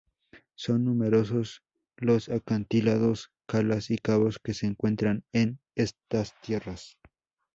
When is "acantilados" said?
2.29-3.29